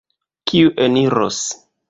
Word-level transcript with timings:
Kiu 0.51 0.73
eniros? 0.87 1.45